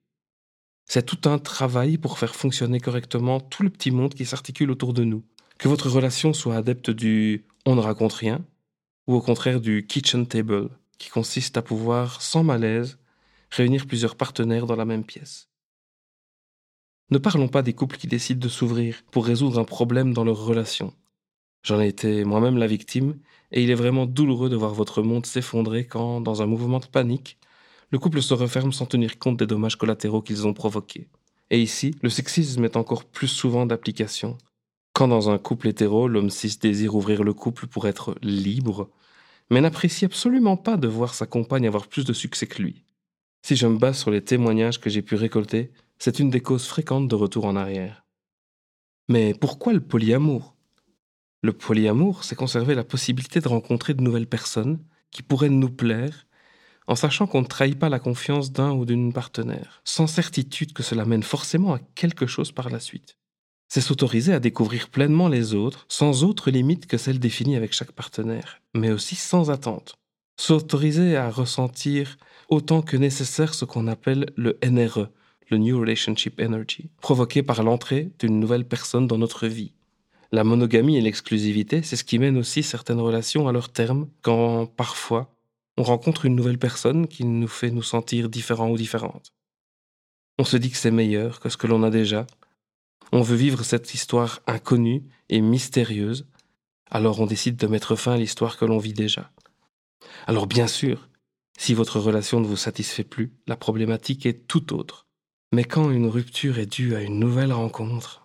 C'est 0.85 1.05
tout 1.05 1.29
un 1.29 1.39
travail 1.39 1.97
pour 1.97 2.19
faire 2.19 2.35
fonctionner 2.35 2.79
correctement 2.79 3.39
tout 3.39 3.63
le 3.63 3.69
petit 3.69 3.91
monde 3.91 4.13
qui 4.13 4.25
s'articule 4.25 4.71
autour 4.71 4.93
de 4.93 5.03
nous. 5.03 5.23
Que 5.57 5.67
votre 5.67 5.89
relation 5.89 6.33
soit 6.33 6.55
adepte 6.55 6.89
du 6.89 7.45
on 7.65 7.75
ne 7.75 7.81
raconte 7.81 8.13
rien, 8.13 8.45
ou 9.07 9.15
au 9.15 9.21
contraire 9.21 9.61
du 9.61 9.85
kitchen 9.87 10.27
table, 10.27 10.69
qui 10.97 11.09
consiste 11.09 11.57
à 11.57 11.61
pouvoir, 11.61 12.21
sans 12.21 12.43
malaise, 12.43 12.97
réunir 13.49 13.87
plusieurs 13.87 14.15
partenaires 14.15 14.65
dans 14.65 14.75
la 14.75 14.85
même 14.85 15.05
pièce. 15.05 15.49
Ne 17.09 17.17
parlons 17.17 17.47
pas 17.47 17.61
des 17.61 17.73
couples 17.73 17.97
qui 17.97 18.07
décident 18.07 18.39
de 18.39 18.49
s'ouvrir 18.49 19.03
pour 19.11 19.25
résoudre 19.25 19.59
un 19.59 19.65
problème 19.65 20.13
dans 20.13 20.23
leur 20.23 20.43
relation. 20.43 20.93
J'en 21.63 21.79
ai 21.79 21.87
été 21.87 22.25
moi-même 22.25 22.57
la 22.57 22.67
victime, 22.67 23.17
et 23.51 23.63
il 23.63 23.69
est 23.69 23.75
vraiment 23.75 24.05
douloureux 24.05 24.49
de 24.49 24.55
voir 24.55 24.73
votre 24.73 25.01
monde 25.01 25.25
s'effondrer 25.25 25.87
quand, 25.87 26.19
dans 26.19 26.41
un 26.41 26.45
mouvement 26.45 26.79
de 26.79 26.85
panique, 26.85 27.37
le 27.89 27.99
couple 27.99 28.21
se 28.21 28.33
referme 28.33 28.73
sans 28.73 28.85
tenir 28.85 29.17
compte 29.17 29.37
des 29.37 29.47
dommages 29.47 29.77
collatéraux 29.77 30.21
qu'ils 30.21 30.45
ont 30.47 30.53
provoqués. 30.53 31.07
Et 31.51 31.61
ici, 31.61 31.95
le 32.01 32.09
sexisme 32.09 32.65
est 32.65 32.75
encore 32.75 33.05
plus 33.05 33.27
souvent 33.27 33.65
d'application. 33.65 34.37
Quand 34.93 35.07
dans 35.07 35.29
un 35.29 35.37
couple 35.37 35.69
hétéro, 35.69 36.07
l'homme 36.07 36.29
cis 36.29 36.57
désire 36.59 36.95
ouvrir 36.95 37.23
le 37.23 37.33
couple 37.33 37.67
pour 37.67 37.87
être 37.87 38.15
libre, 38.21 38.89
mais 39.49 39.61
n'apprécie 39.61 40.05
absolument 40.05 40.57
pas 40.57 40.77
de 40.77 40.87
voir 40.87 41.13
sa 41.13 41.27
compagne 41.27 41.67
avoir 41.67 41.87
plus 41.87 42.05
de 42.05 42.13
succès 42.13 42.47
que 42.47 42.61
lui. 42.61 42.83
Si 43.45 43.55
je 43.55 43.67
me 43.67 43.77
base 43.77 43.99
sur 43.99 44.11
les 44.11 44.23
témoignages 44.23 44.79
que 44.79 44.89
j'ai 44.89 45.01
pu 45.01 45.15
récolter, 45.15 45.71
c'est 45.99 46.19
une 46.19 46.29
des 46.29 46.41
causes 46.41 46.65
fréquentes 46.65 47.07
de 47.07 47.15
retour 47.15 47.45
en 47.45 47.55
arrière. 47.55 48.05
Mais 49.07 49.33
pourquoi 49.33 49.73
le 49.73 49.81
polyamour? 49.81 50.52
Le 51.43 51.51
polyamour, 51.51 52.23
c'est 52.23 52.37
conserver 52.37 52.73
la 52.73 52.85
possibilité 52.85 53.41
de 53.41 53.49
rencontrer 53.49 53.93
de 53.93 54.01
nouvelles 54.01 54.27
personnes 54.27 54.79
qui 55.11 55.21
pourraient 55.21 55.49
nous 55.49 55.69
plaire, 55.69 56.25
en 56.87 56.95
sachant 56.95 57.27
qu'on 57.27 57.41
ne 57.41 57.47
trahit 57.47 57.77
pas 57.77 57.89
la 57.89 57.99
confiance 57.99 58.53
d'un 58.53 58.71
ou 58.71 58.85
d'une 58.85 59.11
partenaire, 59.11 59.81
sans 59.83 60.07
certitude 60.07 60.71
que 60.71 60.83
cela 60.83 61.03
mène 61.03 61.21
forcément 61.21 61.73
à 61.73 61.79
quelque 61.95 62.27
chose 62.27 62.53
par 62.53 62.69
la 62.69 62.79
suite. 62.79 63.17
C'est 63.67 63.81
s'autoriser 63.81 64.33
à 64.33 64.39
découvrir 64.39 64.87
pleinement 64.87 65.27
les 65.27 65.53
autres, 65.53 65.85
sans 65.89 66.23
autre 66.23 66.49
limite 66.49 66.87
que 66.87 66.97
celle 66.97 67.19
définie 67.19 67.57
avec 67.57 67.73
chaque 67.73 67.91
partenaire, 67.91 68.61
mais 68.73 68.91
aussi 68.91 69.15
sans 69.15 69.51
attente. 69.51 69.95
S'autoriser 70.39 71.17
à 71.17 71.29
ressentir 71.29 72.17
autant 72.47 72.81
que 72.81 72.95
nécessaire 72.95 73.53
ce 73.53 73.65
qu'on 73.65 73.87
appelle 73.87 74.27
le 74.37 74.57
NRE, 74.63 75.09
le 75.49 75.57
New 75.57 75.77
Relationship 75.77 76.39
Energy, 76.41 76.89
provoqué 77.01 77.43
par 77.43 77.63
l'entrée 77.63 78.11
d'une 78.19 78.39
nouvelle 78.39 78.65
personne 78.65 79.07
dans 79.07 79.17
notre 79.17 79.47
vie. 79.47 79.73
La 80.33 80.43
monogamie 80.43 80.97
et 80.97 81.01
l'exclusivité, 81.01 81.83
c'est 81.83 81.95
ce 81.95 82.03
qui 82.03 82.17
mène 82.17 82.39
aussi 82.39 82.63
certaines 82.63 82.99
relations 82.99 83.47
à 83.47 83.51
leur 83.51 83.71
terme, 83.71 84.09
quand 84.23 84.65
parfois 84.65 85.31
on 85.77 85.83
rencontre 85.83 86.25
une 86.25 86.35
nouvelle 86.35 86.57
personne 86.57 87.07
qui 87.07 87.23
nous 87.23 87.47
fait 87.47 87.69
nous 87.69 87.83
sentir 87.83 88.29
différents 88.29 88.71
ou 88.71 88.75
différentes. 88.75 89.31
On 90.39 90.43
se 90.43 90.57
dit 90.57 90.71
que 90.71 90.77
c'est 90.77 90.89
meilleur 90.89 91.39
que 91.39 91.49
ce 91.49 91.57
que 91.57 91.67
l'on 91.67 91.83
a 91.83 91.91
déjà. 91.91 92.25
On 93.11 93.21
veut 93.21 93.35
vivre 93.35 93.61
cette 93.63 93.93
histoire 93.93 94.41
inconnue 94.47 95.03
et 95.29 95.39
mystérieuse, 95.39 96.25
alors 96.89 97.19
on 97.19 97.27
décide 97.27 97.57
de 97.57 97.67
mettre 97.67 97.95
fin 97.95 98.13
à 98.13 98.17
l'histoire 98.17 98.57
que 98.57 98.65
l'on 98.65 98.79
vit 98.79 98.93
déjà. 98.93 99.31
Alors 100.25 100.47
bien 100.47 100.65
sûr, 100.65 101.09
si 101.59 101.75
votre 101.75 101.99
relation 101.99 102.39
ne 102.39 102.47
vous 102.47 102.57
satisfait 102.57 103.03
plus, 103.03 103.35
la 103.45 103.55
problématique 103.55 104.25
est 104.25 104.47
tout 104.47 104.73
autre. 104.73 105.05
Mais 105.51 105.63
quand 105.63 105.91
une 105.91 106.07
rupture 106.07 106.57
est 106.57 106.65
due 106.65 106.95
à 106.95 107.03
une 107.03 107.19
nouvelle 107.19 107.53
rencontre, 107.53 108.22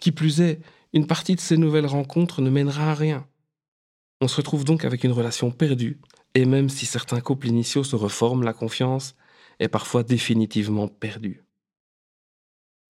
qui 0.00 0.12
plus 0.12 0.40
est, 0.40 0.60
une 0.92 1.06
partie 1.06 1.36
de 1.36 1.40
ces 1.40 1.56
nouvelles 1.56 1.86
rencontres 1.86 2.42
ne 2.42 2.50
mènera 2.50 2.90
à 2.90 2.94
rien. 2.94 3.26
On 4.20 4.28
se 4.28 4.36
retrouve 4.36 4.64
donc 4.64 4.84
avec 4.84 5.04
une 5.04 5.12
relation 5.12 5.50
perdue, 5.50 6.00
et 6.34 6.44
même 6.44 6.68
si 6.68 6.86
certains 6.86 7.20
couples 7.20 7.48
initiaux 7.48 7.84
se 7.84 7.96
reforment, 7.96 8.42
la 8.42 8.52
confiance 8.52 9.14
est 9.60 9.68
parfois 9.68 10.02
définitivement 10.02 10.88
perdue. 10.88 11.42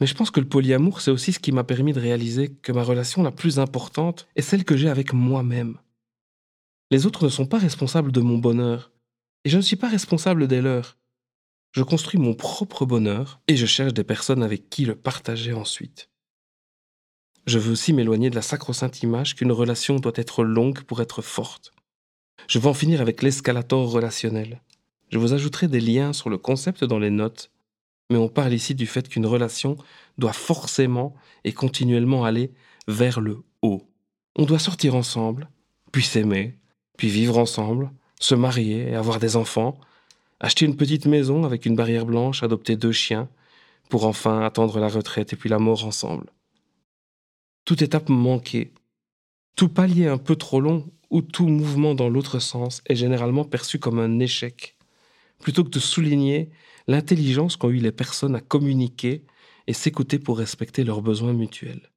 Mais 0.00 0.06
je 0.06 0.14
pense 0.14 0.30
que 0.30 0.40
le 0.40 0.48
polyamour, 0.48 1.00
c'est 1.00 1.10
aussi 1.10 1.32
ce 1.32 1.38
qui 1.38 1.52
m'a 1.52 1.64
permis 1.64 1.92
de 1.92 2.00
réaliser 2.00 2.48
que 2.48 2.72
ma 2.72 2.82
relation 2.82 3.22
la 3.22 3.30
plus 3.30 3.58
importante 3.58 4.26
est 4.34 4.42
celle 4.42 4.64
que 4.64 4.76
j'ai 4.76 4.88
avec 4.88 5.12
moi-même. 5.12 5.78
Les 6.90 7.06
autres 7.06 7.24
ne 7.24 7.28
sont 7.28 7.46
pas 7.46 7.58
responsables 7.58 8.10
de 8.10 8.20
mon 8.20 8.38
bonheur, 8.38 8.92
et 9.44 9.50
je 9.50 9.56
ne 9.56 9.62
suis 9.62 9.76
pas 9.76 9.88
responsable 9.88 10.48
des 10.48 10.62
leurs. 10.62 10.96
Je 11.72 11.82
construis 11.82 12.18
mon 12.18 12.34
propre 12.34 12.84
bonheur 12.84 13.40
et 13.46 13.56
je 13.56 13.66
cherche 13.66 13.94
des 13.94 14.02
personnes 14.02 14.42
avec 14.42 14.70
qui 14.70 14.84
le 14.84 14.96
partager 14.96 15.52
ensuite. 15.52 16.10
Je 17.50 17.58
veux 17.58 17.72
aussi 17.72 17.92
m'éloigner 17.92 18.30
de 18.30 18.36
la 18.36 18.42
sacro-sainte 18.42 19.02
image 19.02 19.34
qu'une 19.34 19.50
relation 19.50 19.96
doit 19.96 20.12
être 20.14 20.44
longue 20.44 20.82
pour 20.82 21.02
être 21.02 21.20
forte. 21.20 21.72
Je 22.46 22.60
veux 22.60 22.68
en 22.68 22.74
finir 22.74 23.00
avec 23.00 23.22
l'escalator 23.22 23.90
relationnel. 23.90 24.62
Je 25.08 25.18
vous 25.18 25.32
ajouterai 25.32 25.66
des 25.66 25.80
liens 25.80 26.12
sur 26.12 26.30
le 26.30 26.38
concept 26.38 26.84
dans 26.84 27.00
les 27.00 27.10
notes, 27.10 27.50
mais 28.08 28.18
on 28.18 28.28
parle 28.28 28.52
ici 28.52 28.76
du 28.76 28.86
fait 28.86 29.08
qu'une 29.08 29.26
relation 29.26 29.76
doit 30.16 30.32
forcément 30.32 31.12
et 31.42 31.52
continuellement 31.52 32.24
aller 32.24 32.52
vers 32.86 33.20
le 33.20 33.42
haut. 33.62 33.82
On 34.36 34.44
doit 34.44 34.60
sortir 34.60 34.94
ensemble, 34.94 35.50
puis 35.90 36.04
s'aimer, 36.04 36.56
puis 36.98 37.08
vivre 37.08 37.36
ensemble, 37.36 37.90
se 38.20 38.36
marier 38.36 38.90
et 38.90 38.94
avoir 38.94 39.18
des 39.18 39.34
enfants, 39.34 39.76
acheter 40.38 40.66
une 40.66 40.76
petite 40.76 41.06
maison 41.06 41.42
avec 41.42 41.66
une 41.66 41.74
barrière 41.74 42.06
blanche, 42.06 42.44
adopter 42.44 42.76
deux 42.76 42.92
chiens, 42.92 43.28
pour 43.88 44.06
enfin 44.06 44.42
attendre 44.42 44.78
la 44.78 44.86
retraite 44.86 45.32
et 45.32 45.36
puis 45.36 45.48
la 45.48 45.58
mort 45.58 45.84
ensemble. 45.84 46.30
Toute 47.70 47.82
étape 47.82 48.08
manquée, 48.08 48.72
tout 49.54 49.68
palier 49.68 50.08
un 50.08 50.18
peu 50.18 50.34
trop 50.34 50.60
long 50.60 50.90
ou 51.08 51.22
tout 51.22 51.46
mouvement 51.46 51.94
dans 51.94 52.08
l'autre 52.08 52.40
sens 52.40 52.82
est 52.86 52.96
généralement 52.96 53.44
perçu 53.44 53.78
comme 53.78 54.00
un 54.00 54.18
échec, 54.18 54.76
plutôt 55.38 55.62
que 55.62 55.70
de 55.70 55.78
souligner 55.78 56.50
l'intelligence 56.88 57.54
qu'ont 57.54 57.70
eu 57.70 57.76
les 57.76 57.92
personnes 57.92 58.34
à 58.34 58.40
communiquer 58.40 59.24
et 59.68 59.72
s'écouter 59.72 60.18
pour 60.18 60.38
respecter 60.38 60.82
leurs 60.82 61.00
besoins 61.00 61.32
mutuels. 61.32 61.92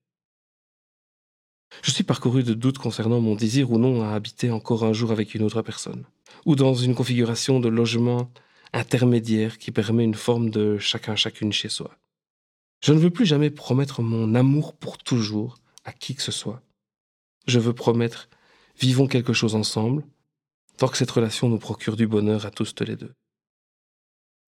Je 1.81 1.89
suis 1.89 2.03
parcouru 2.03 2.43
de 2.43 2.53
doutes 2.53 2.77
concernant 2.77 3.19
mon 3.19 3.33
désir 3.33 3.71
ou 3.71 3.79
non 3.79 4.03
à 4.03 4.13
habiter 4.13 4.51
encore 4.51 4.83
un 4.83 4.93
jour 4.93 5.09
avec 5.09 5.33
une 5.33 5.41
autre 5.41 5.63
personne, 5.63 6.05
ou 6.45 6.55
dans 6.55 6.75
une 6.75 6.93
configuration 6.93 7.59
de 7.59 7.69
logement 7.69 8.31
intermédiaire 8.73 9.57
qui 9.57 9.71
permet 9.71 10.03
une 10.03 10.13
forme 10.13 10.51
de 10.51 10.77
chacun 10.77 11.15
chacune 11.15 11.51
chez 11.51 11.69
soi. 11.69 11.97
Je 12.83 12.93
ne 12.93 12.99
veux 12.99 13.09
plus 13.09 13.25
jamais 13.25 13.49
promettre 13.49 14.03
mon 14.03 14.35
amour 14.35 14.75
pour 14.75 14.99
toujours 14.99 15.57
à 15.83 15.93
qui 15.93 16.15
que 16.15 16.21
ce 16.21 16.31
soit. 16.31 16.61
Je 17.47 17.59
veux 17.59 17.73
promettre 17.73 18.29
vivons 18.79 19.07
quelque 19.07 19.33
chose 19.33 19.55
ensemble, 19.55 20.05
tant 20.77 20.87
que 20.87 20.97
cette 20.97 21.11
relation 21.11 21.49
nous 21.49 21.59
procure 21.59 21.95
du 21.95 22.07
bonheur 22.07 22.45
à 22.45 22.51
tous 22.51 22.73
les 22.81 22.95
deux. 22.95 23.13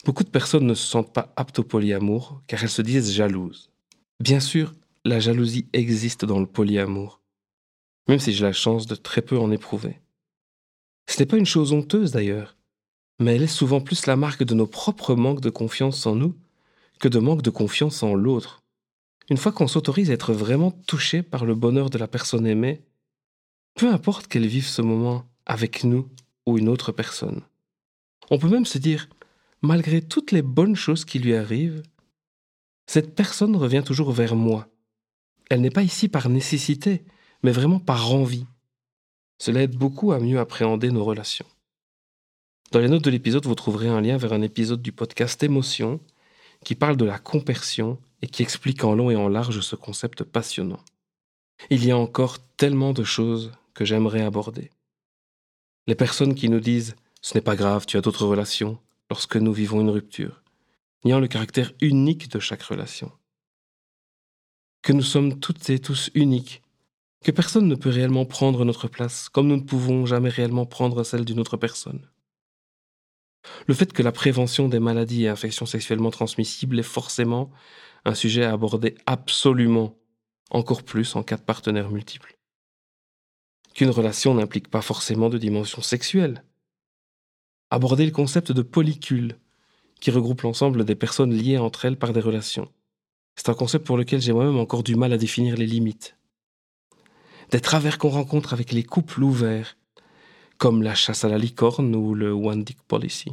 Beaucoup 0.04 0.24
de 0.24 0.30
personnes 0.30 0.68
ne 0.68 0.74
se 0.74 0.86
sentent 0.86 1.14
pas 1.14 1.34
aptes 1.36 1.60
au 1.60 1.64
polyamour 1.64 2.42
car 2.48 2.64
elles 2.64 2.70
se 2.70 2.82
disent 2.82 3.14
jalouses. 3.14 3.72
Bien 4.20 4.40
sûr, 4.40 4.74
la 5.04 5.20
jalousie 5.20 5.68
existe 5.74 6.26
dans 6.26 6.40
le 6.40 6.46
polyamour, 6.46 7.22
même 8.08 8.20
si 8.20 8.34
j'ai 8.34 8.44
la 8.44 8.54
chance 8.54 8.88
de 8.88 8.96
très 8.96 9.22
peu 9.22 9.38
en 9.38 9.52
éprouver. 9.52 10.00
Ce 11.08 11.20
n'est 11.20 11.26
pas 11.26 11.38
une 11.38 11.46
chose 11.46 11.72
honteuse 11.72 12.12
d'ailleurs, 12.12 12.56
mais 13.20 13.36
elle 13.36 13.44
est 13.44 13.48
souvent 13.48 13.82
plus 13.82 14.06
la 14.06 14.16
marque 14.16 14.44
de 14.44 14.54
nos 14.54 14.68
propres 14.68 15.16
manques 15.16 15.42
de 15.42 15.50
confiance 15.50 16.06
en 16.06 16.16
nous 16.16 16.36
que 17.00 17.08
de 17.08 17.20
manque 17.20 17.42
de 17.42 17.50
confiance 17.50 18.04
en 18.04 18.16
l'autre. 18.16 18.64
Une 19.30 19.38
fois 19.38 19.52
qu'on 19.52 19.68
s'autorise 19.68 20.12
à 20.12 20.14
être 20.14 20.34
vraiment 20.34 20.72
touché 20.72 21.24
par 21.24 21.46
le 21.46 21.56
bonheur 21.56 21.90
de 21.90 21.98
la 21.98 22.08
personne 22.08 22.46
aimée, 22.46 22.84
peu 23.74 23.92
importe 23.92 24.28
qu'elle 24.28 24.46
vive 24.46 24.68
ce 24.68 24.82
moment 24.82 25.26
avec 25.46 25.84
nous 25.84 26.10
ou 26.46 26.58
une 26.58 26.70
autre 26.70 26.92
personne. 26.92 27.42
On 28.30 28.38
peut 28.38 28.50
même 28.50 28.66
se 28.66 28.78
dire, 28.78 29.10
malgré 29.62 30.02
toutes 30.02 30.32
les 30.32 30.42
bonnes 30.42 30.76
choses 30.76 31.06
qui 31.06 31.20
lui 31.20 31.36
arrivent, 31.36 31.84
cette 32.88 33.16
personne 33.16 33.56
revient 33.56 33.84
toujours 33.84 34.12
vers 34.12 34.36
moi. 34.36 34.68
Elle 35.50 35.62
n'est 35.62 35.72
pas 35.72 35.84
ici 35.84 36.08
par 36.08 36.30
nécessité, 36.30 37.04
mais 37.44 37.52
vraiment 37.52 37.80
par 37.80 38.14
envie. 38.14 38.46
Cela 39.40 39.64
aide 39.64 39.76
beaucoup 39.76 40.12
à 40.12 40.20
mieux 40.20 40.40
appréhender 40.40 40.92
nos 40.92 41.04
relations. 41.04 41.46
Dans 42.72 42.80
les 42.80 42.88
notes 42.88 43.04
de 43.04 43.10
l'épisode, 43.10 43.46
vous 43.46 43.56
trouverez 43.56 43.88
un 43.88 44.02
lien 44.02 44.18
vers 44.18 44.34
un 44.34 44.42
épisode 44.42 44.82
du 44.82 44.92
podcast 44.92 45.42
Émotion 45.44 46.00
qui 46.64 46.76
parle 46.76 46.98
de 46.98 47.06
la 47.06 47.20
compersion 47.20 48.00
et 48.26 48.28
qui 48.28 48.42
explique 48.42 48.84
en 48.84 48.96
long 48.96 49.12
et 49.12 49.16
en 49.16 49.30
large 49.30 49.60
ce 49.60 49.76
concept 49.76 50.24
passionnant. 50.24 50.80
Il 51.70 51.86
y 51.86 51.92
a 51.92 51.98
encore 51.98 52.40
tellement 52.58 52.92
de 52.92 53.04
choses 53.04 53.52
que 53.76 53.86
j'aimerais 53.86 54.24
aborder. 54.24 54.72
Les 55.86 55.94
personnes 55.94 56.34
qui 56.34 56.50
nous 56.50 56.60
disent 56.60 56.96
ce 57.22 57.36
n'est 57.36 57.42
pas 57.42 57.56
grave, 57.56 57.86
tu 57.86 57.98
as 57.98 58.02
d'autres 58.02 58.26
relations 58.26 58.80
lorsque 59.12 59.36
nous 59.36 59.54
vivons 59.54 59.80
une 59.80 59.92
rupture, 59.92 60.42
niant 61.04 61.20
le 61.20 61.28
caractère 61.28 61.72
unique 61.82 62.32
de 62.32 62.40
chaque 62.40 62.64
relation 62.64 63.12
que 64.82 64.94
nous 64.94 65.04
sommes 65.04 65.40
toutes 65.40 65.68
et 65.72 65.80
tous 65.80 66.12
uniques, 66.14 66.62
que 67.24 67.32
personne 67.32 67.68
ne 67.68 67.74
peut 67.74 67.90
réellement 67.90 68.26
prendre 68.26 68.66
notre 68.66 68.88
place, 68.88 69.30
comme 69.30 69.48
nous 69.48 69.56
ne 69.56 69.64
pouvons 69.64 70.06
jamais 70.06 70.30
réellement 70.30 70.68
prendre 70.68 71.04
celle 71.04 71.26
d'une 71.26 71.40
autre 71.40 71.58
personne. 71.58 72.08
Le 73.66 73.74
fait 73.74 73.92
que 73.92 74.04
la 74.04 74.12
prévention 74.12 74.70
des 74.70 74.80
maladies 74.80 75.24
et 75.24 75.30
infections 75.30 75.66
sexuellement 75.66 76.12
transmissibles 76.12 76.80
est 76.80 76.84
forcément 76.84 77.50
un 78.06 78.14
sujet 78.16 78.44
à 78.44 78.54
aborder 78.54 78.96
absolument, 79.06 79.98
encore 80.52 80.84
plus 80.84 81.16
en 81.16 81.24
cas 81.24 81.38
de 81.38 81.42
partenaires 81.42 81.90
multiples. 81.90 82.38
Qu'une 83.74 83.90
relation 83.90 84.34
n'implique 84.34 84.70
pas 84.70 84.82
forcément 84.82 85.30
de 85.30 85.38
dimension 85.38 85.82
sexuelle. 85.82 86.44
Aborder 87.72 88.06
le 88.06 88.12
concept 88.12 88.52
de 88.52 88.62
polycule, 88.62 89.38
qui 90.00 90.12
regroupe 90.12 90.42
l'ensemble 90.42 90.86
des 90.86 90.96
personnes 90.96 91.34
liées 91.34 91.58
entre 91.58 91.86
elles 91.86 91.98
par 91.98 92.14
des 92.14 92.22
relations. 92.22 92.72
C'est 93.36 93.50
un 93.50 93.54
concept 93.54 93.86
pour 93.86 93.98
lequel 93.98 94.22
j'ai 94.22 94.34
moi-même 94.34 94.60
encore 94.60 94.84
du 94.84 94.96
mal 94.96 95.12
à 95.12 95.18
définir 95.18 95.58
les 95.58 95.66
limites. 95.66 96.16
Des 97.52 97.60
travers 97.60 97.98
qu'on 97.98 98.10
rencontre 98.10 98.54
avec 98.54 98.72
les 98.72 98.84
couples 98.84 99.24
ouverts, 99.24 99.78
comme 100.58 100.84
la 100.84 100.96
chasse 100.96 101.26
à 101.26 101.30
la 101.30 101.38
licorne 101.38 101.96
ou 101.96 102.14
le 102.14 102.32
One 102.32 102.64
Dick 102.64 102.82
Policy. 102.84 103.32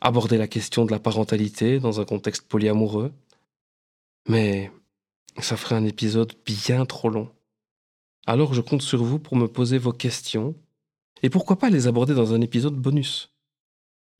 Aborder 0.00 0.36
la 0.36 0.48
question 0.48 0.84
de 0.84 0.90
la 0.90 0.98
parentalité 0.98 1.78
dans 1.78 2.00
un 2.00 2.04
contexte 2.04 2.46
polyamoureux. 2.48 3.12
Mais 4.28 4.70
ça 5.38 5.56
ferait 5.56 5.74
un 5.74 5.84
épisode 5.84 6.32
bien 6.44 6.86
trop 6.86 7.08
long. 7.08 7.30
Alors 8.26 8.54
je 8.54 8.60
compte 8.60 8.82
sur 8.82 9.02
vous 9.02 9.18
pour 9.18 9.36
me 9.36 9.48
poser 9.48 9.78
vos 9.78 9.92
questions, 9.92 10.54
et 11.22 11.30
pourquoi 11.30 11.58
pas 11.58 11.70
les 11.70 11.86
aborder 11.86 12.14
dans 12.14 12.34
un 12.34 12.40
épisode 12.40 12.76
bonus. 12.76 13.32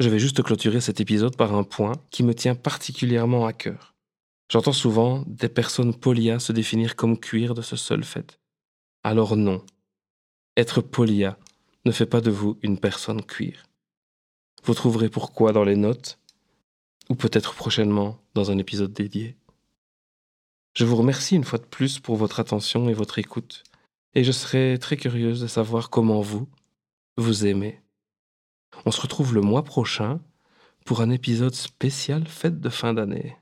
Je 0.00 0.08
vais 0.08 0.18
juste 0.18 0.42
clôturer 0.42 0.80
cet 0.80 1.00
épisode 1.00 1.36
par 1.36 1.54
un 1.54 1.62
point 1.62 1.92
qui 2.10 2.22
me 2.22 2.34
tient 2.34 2.54
particulièrement 2.54 3.46
à 3.46 3.52
cœur. 3.52 3.94
J'entends 4.50 4.72
souvent 4.72 5.24
des 5.26 5.48
personnes 5.48 5.94
polia 5.94 6.38
se 6.38 6.52
définir 6.52 6.96
comme 6.96 7.18
cuir 7.18 7.54
de 7.54 7.62
ce 7.62 7.76
seul 7.76 8.04
fait. 8.04 8.40
Alors 9.04 9.36
non. 9.36 9.64
Être 10.56 10.80
polia 10.80 11.38
ne 11.84 11.92
fait 11.92 12.06
pas 12.06 12.20
de 12.20 12.30
vous 12.30 12.58
une 12.62 12.78
personne 12.78 13.22
cuir. 13.22 13.64
Vous 14.64 14.74
trouverez 14.74 15.08
pourquoi 15.08 15.52
dans 15.52 15.64
les 15.64 15.76
notes, 15.76 16.18
ou 17.08 17.14
peut-être 17.14 17.54
prochainement 17.54 18.18
dans 18.34 18.50
un 18.50 18.58
épisode 18.58 18.92
dédié. 18.92 19.36
Je 20.74 20.86
vous 20.86 20.96
remercie 20.96 21.36
une 21.36 21.44
fois 21.44 21.58
de 21.58 21.66
plus 21.66 21.98
pour 21.98 22.16
votre 22.16 22.40
attention 22.40 22.88
et 22.88 22.94
votre 22.94 23.18
écoute, 23.18 23.62
et 24.14 24.24
je 24.24 24.32
serai 24.32 24.78
très 24.80 24.96
curieuse 24.96 25.42
de 25.42 25.46
savoir 25.46 25.90
comment 25.90 26.22
vous, 26.22 26.48
vous 27.18 27.46
aimez. 27.46 27.82
On 28.86 28.90
se 28.90 29.00
retrouve 29.00 29.34
le 29.34 29.42
mois 29.42 29.64
prochain 29.64 30.20
pour 30.86 31.02
un 31.02 31.10
épisode 31.10 31.54
spécial 31.54 32.26
fête 32.26 32.58
de 32.58 32.70
fin 32.70 32.94
d'année. 32.94 33.36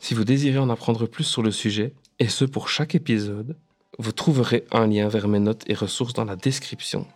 Si 0.00 0.12
vous 0.12 0.24
désirez 0.24 0.58
en 0.58 0.68
apprendre 0.68 1.06
plus 1.06 1.24
sur 1.24 1.42
le 1.42 1.50
sujet, 1.50 1.94
et 2.18 2.28
ce 2.28 2.44
pour 2.44 2.68
chaque 2.68 2.94
épisode, 2.94 3.56
vous 3.98 4.12
trouverez 4.12 4.64
un 4.70 4.86
lien 4.86 5.08
vers 5.08 5.28
mes 5.28 5.40
notes 5.40 5.64
et 5.66 5.74
ressources 5.74 6.12
dans 6.12 6.26
la 6.26 6.36
description. 6.36 7.06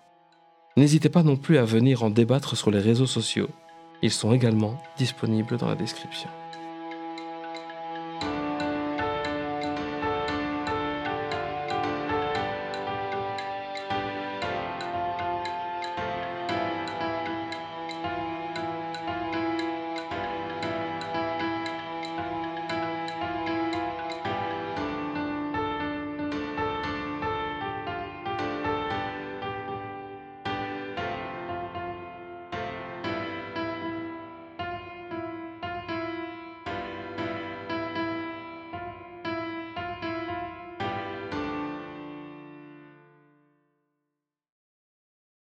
N'hésitez 0.79 1.11
pas 1.11 1.23
non 1.23 1.37
plus 1.37 1.59
à 1.59 1.65
venir 1.65 2.03
en 2.03 2.09
débattre 2.09 2.57
sur 2.57 2.71
les 2.71 2.81
réseaux 2.81 3.07
sociaux. 3.07 3.51
Ils 4.01 4.11
sont 4.11 4.33
également 4.33 4.83
disponibles 4.97 5.59
dans 5.59 5.69
la 5.69 5.77
description. 5.77 6.31